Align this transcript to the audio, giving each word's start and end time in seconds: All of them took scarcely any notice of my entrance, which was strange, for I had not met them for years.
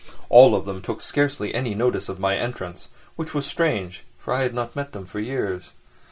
All 0.29 0.55
of 0.55 0.65
them 0.65 0.81
took 0.81 0.99
scarcely 0.99 1.53
any 1.53 1.75
notice 1.75 2.09
of 2.09 2.17
my 2.19 2.35
entrance, 2.35 2.89
which 3.17 3.35
was 3.35 3.45
strange, 3.45 4.03
for 4.17 4.33
I 4.33 4.41
had 4.41 4.55
not 4.55 4.75
met 4.75 4.93
them 4.93 5.05
for 5.05 5.19
years. 5.19 5.73